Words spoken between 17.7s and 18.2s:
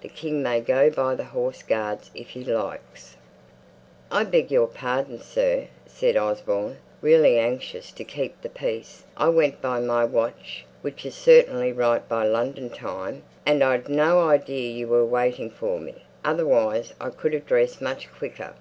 much